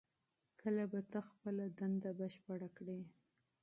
[0.59, 2.99] کله به ته خپله دنده بشپړه کړې؟